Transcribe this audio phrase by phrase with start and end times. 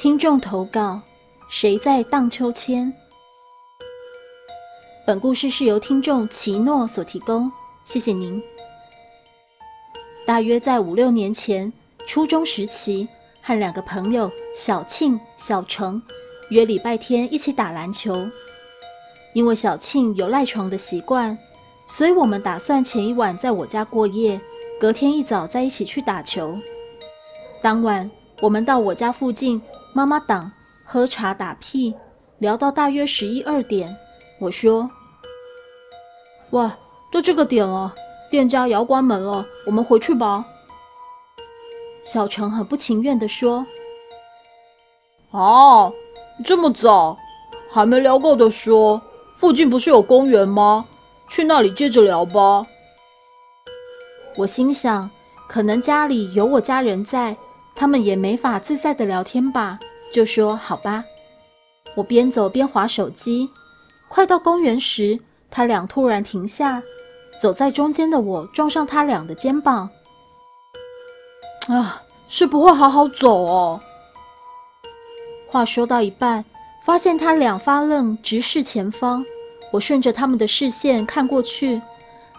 [0.00, 0.98] 听众投稿：
[1.50, 2.90] 谁在荡秋千？
[5.06, 7.52] 本故事是由听众奇诺所提供，
[7.84, 8.42] 谢谢您。
[10.26, 11.70] 大约在五六年前，
[12.06, 13.06] 初中时期，
[13.42, 16.00] 和两个朋友小庆、小程
[16.48, 18.26] 约礼拜天一起打篮球。
[19.34, 21.36] 因为小庆有赖床的习惯，
[21.86, 24.40] 所以我们打算前一晚在我家过夜，
[24.80, 26.58] 隔天一早再一起去打球。
[27.60, 28.10] 当晚，
[28.40, 29.60] 我们到我家附近
[29.92, 30.50] 妈妈党
[30.84, 31.94] 喝茶打屁，
[32.38, 33.96] 聊到大约十一二点。
[34.40, 34.88] 我说
[36.50, 36.76] ：“哇，
[37.10, 37.94] 都这个点了，
[38.30, 40.44] 店家也要关门了，我们回去吧。”
[42.06, 43.66] 小陈很不情愿地说
[45.32, 45.92] ：“啊，
[46.44, 47.18] 这么早，
[47.70, 49.00] 还没聊够的说。”
[49.36, 50.86] 附近不是有公园吗？
[51.30, 52.62] 去那里接着聊吧。
[54.36, 55.10] 我心想，
[55.48, 57.34] 可能家里有我家人在，
[57.74, 59.78] 他们也没法自在的聊天吧，
[60.12, 61.04] 就说好吧。
[61.94, 63.48] 我边走边划手机，
[64.08, 65.18] 快到公园时，
[65.50, 66.82] 他俩突然停下，
[67.40, 69.88] 走在中间的我撞上他俩的肩膀。
[71.68, 73.80] 啊，是不会好好走哦。
[75.48, 76.44] 话说到一半。
[76.82, 79.22] 发现他俩发愣，直视前方。
[79.70, 81.80] 我顺着他们的视线看过去，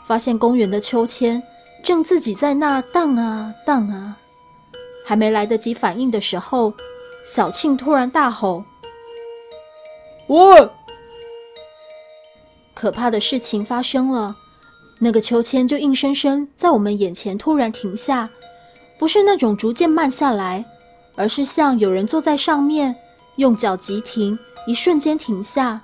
[0.07, 1.41] 发现公园的秋千
[1.83, 4.17] 正自己在那儿荡啊荡啊。
[5.05, 6.73] 还没来得及反应的时候，
[7.25, 8.63] 小庆突然大吼
[10.27, 10.69] ：“喂！”
[12.73, 14.35] 可怕的事情发生了，
[14.99, 18.29] 那个秋千就硬生生在我们眼前突然停下，
[18.97, 20.65] 不是那种逐渐慢下来，
[21.15, 22.95] 而是像有人坐在上面。
[23.37, 25.81] 用脚急停，一瞬间停下。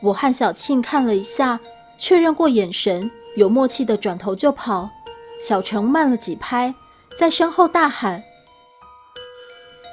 [0.00, 1.58] 我和小庆看了一下，
[1.98, 4.88] 确认过眼神，有默契的转头就跑。
[5.40, 6.72] 小程慢了几拍，
[7.20, 8.24] 在身后大喊：“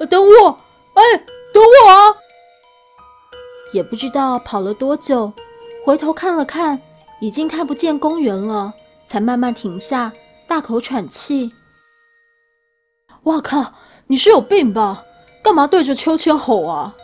[0.09, 0.58] 等我！
[0.94, 1.03] 哎，
[1.53, 2.16] 等我啊！”
[3.73, 5.33] 也不知道跑了多久，
[5.86, 6.81] 回头看了看，
[7.20, 8.73] 已经看不见公园了，
[9.08, 10.14] 才慢慢停下，
[10.48, 11.52] 大口喘气。
[13.23, 13.73] 我靠！
[14.08, 15.04] 你是有病吧？
[15.44, 16.95] 干嘛对着秋千吼啊？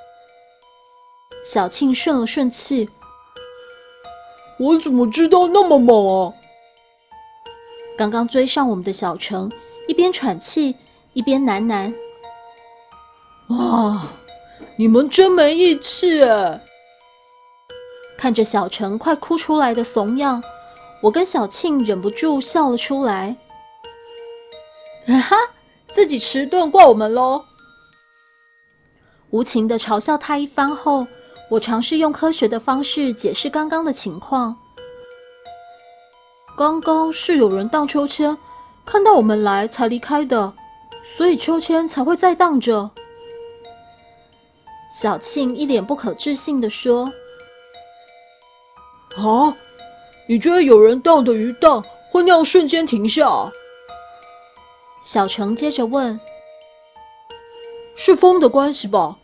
[1.44, 2.90] 小庆顺了顺气，
[4.58, 6.34] 我怎么知道那么猛啊？
[7.98, 9.52] 刚刚追上我们的小程
[9.88, 10.76] 一边喘气
[11.14, 11.94] 一边喃喃
[13.50, 14.08] ：“哇，
[14.78, 16.62] 你们真没义气哎！”
[18.18, 20.42] 看着小陈快哭出来的怂样，
[21.02, 23.36] 我跟小庆忍不住笑了出来。
[25.06, 25.36] 哈哈，
[25.90, 27.44] 自己迟钝怪我们喽。
[29.32, 31.06] 无情的嘲笑他一番后，
[31.50, 34.56] 我尝试用科学的方式解释刚刚的情况。
[36.56, 38.38] 刚刚是有人荡秋千，
[38.86, 40.54] 看到我们来才离开的，
[41.18, 42.92] 所以秋千才会再荡着。
[44.92, 47.12] 小庆一脸不可置信的说
[49.18, 49.58] ：“啊，
[50.28, 53.52] 你觉得有人荡的鱼荡会那样瞬间停下？”
[55.04, 56.20] 小程接着问
[57.98, 59.18] ：“是风的关系吧？”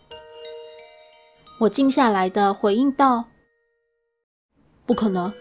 [1.61, 3.25] 我静下来的回应道
[4.87, 5.31] ：“不可能，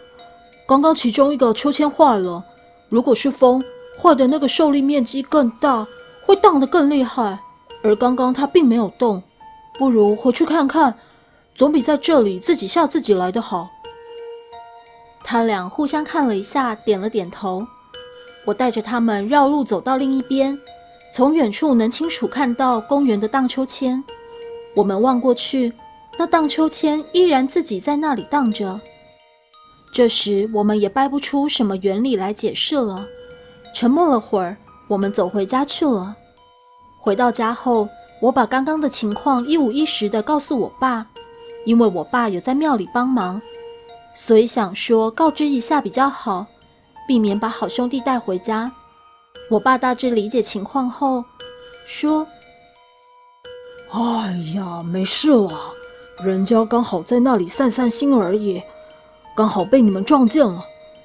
[0.67, 2.45] 刚刚其中一个秋千坏了。
[2.91, 3.65] 如果是风
[4.01, 5.87] 坏的，那个受力面积更大，
[6.25, 7.39] 会荡得更厉害。
[7.83, 9.23] 而刚刚它并没有动，
[9.79, 10.95] 不如回去看看，
[11.55, 13.69] 总比在这里自己吓自己来的好。”
[15.23, 17.67] 他俩互相看了一下，点了点头。
[18.47, 20.59] 我带着他们绕路走到另一边，
[21.13, 24.03] 从远处能清楚看到公园的荡秋千。
[24.75, 25.73] 我们望过去。
[26.21, 28.81] 那荡秋千依然自己在那里荡着。
[29.93, 33.07] 这时，我们也掰不出什么原理来解释了。
[33.75, 34.57] 沉默了会儿，
[34.89, 36.17] 我们走回家去了。
[37.01, 37.89] 回到家后，
[38.21, 41.07] 我把刚刚的情况一五一十的告诉我爸，
[41.65, 43.41] 因为我爸有在庙里帮忙，
[44.15, 46.47] 所以想说告知一下比较好，
[47.07, 48.71] 避免把好兄弟带回家。
[49.51, 51.25] 我爸大致理解情况后
[51.87, 52.27] 说
[53.93, 55.73] ：“哎呀，没事了。”
[56.21, 58.61] 人家刚好在那里散散心而已，
[59.37, 60.65] 刚好被你们撞见了，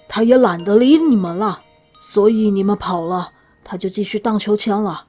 [0.09, 1.61] 他也懒得理你们了，
[2.05, 3.31] 所以你们跑了，
[3.63, 5.05] 他就继续荡秋千了。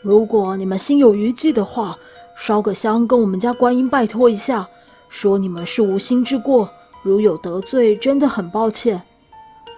[0.00, 1.98] 如果你们心有余悸的话，
[2.34, 4.66] 烧个香跟我们家观音拜托一下，
[5.10, 6.70] 说你们是无心之过，
[7.02, 9.02] 如有得罪，真的很抱歉，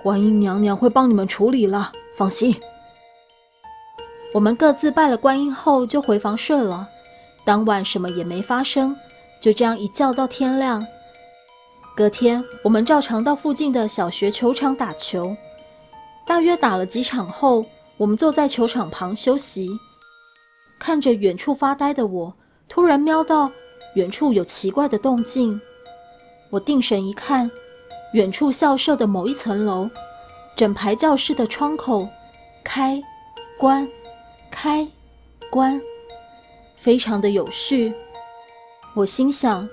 [0.04, 2.54] 观音娘娘会帮你们处理了，放心。
[4.32, 6.88] 我们各自拜了观音后就回房睡了，
[7.44, 8.96] 当晚什么也没发生。
[9.42, 10.86] 就这样一觉到天亮。
[11.96, 15.36] 隔天，我们照常到附近的小学球场打球。
[16.30, 17.66] 大约打了几场后，
[17.96, 19.68] 我们坐在球场旁休息。
[20.78, 22.32] 看着远处发呆的我，
[22.68, 23.50] 突然瞄到
[23.96, 25.60] 远处有奇怪的动静。
[26.50, 27.50] 我定神一看，
[28.12, 29.90] 远处校舍的某一层楼，
[30.54, 32.08] 整排教室的窗口
[32.62, 33.02] 开、
[33.58, 33.88] 关、
[34.52, 34.86] 开、
[35.50, 35.82] 关，
[36.76, 37.92] 非常的有序。
[38.94, 39.68] 我心想：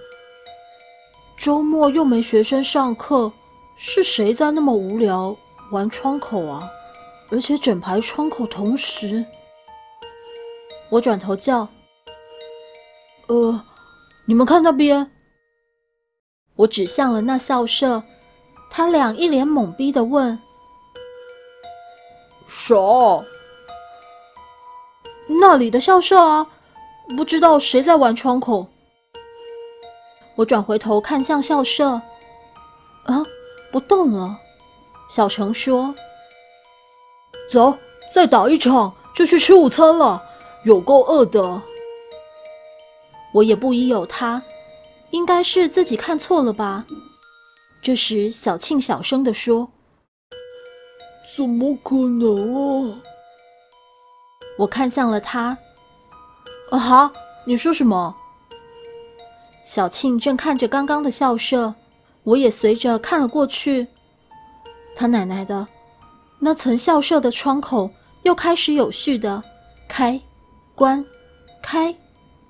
[1.38, 3.32] 周末又没学生上课，
[3.78, 5.38] 是谁在那么无聊
[5.72, 6.70] 玩窗口啊？
[7.30, 9.26] 而且整排窗口同时。
[10.90, 11.68] 我转头叫
[13.28, 13.62] ：“呃，
[14.26, 15.12] 你们看那边。”
[16.56, 18.02] 我指向了那校舍，
[18.70, 20.40] 他俩一脸懵逼的问
[22.48, 22.74] ：“啥
[25.42, 26.48] ？”“那里的校舍啊，
[27.18, 28.66] 不知道谁在玩窗口。”
[30.36, 31.90] 我转回头看向校舍，
[33.04, 33.26] 啊，
[33.72, 34.40] 不动了。
[35.08, 35.94] 小程说
[37.52, 37.78] ：“走，
[38.14, 40.22] 再打一场就去吃午餐了，
[40.64, 41.62] 有够饿的。”
[43.34, 44.42] 我也不疑有他，
[45.12, 46.86] 应该是自己看错了吧。
[47.82, 49.70] 这时，小庆小声的说
[51.36, 53.00] ：“怎么可能啊？”
[54.58, 55.58] 我看向了他，
[56.72, 57.14] 啊哈，
[57.46, 58.16] 你说什么？
[59.64, 61.76] 小庆正看着刚刚的校舍，
[62.24, 63.88] 我也随着看了过去。
[65.00, 65.68] 他奶奶的，
[66.40, 67.88] 那层校舍的窗口
[68.24, 69.44] 又开始有序的
[69.88, 70.20] 开、
[70.74, 71.06] 关、
[71.62, 71.96] 开、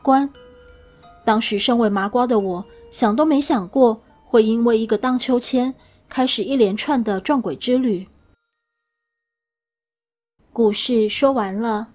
[0.01, 0.27] 关。
[1.25, 5.75] 当时身为麻瓜的我，想都没想过会因为一个荡秋千
[6.07, 8.07] 开始一连串的撞鬼之旅。
[10.53, 11.89] 故事说完了。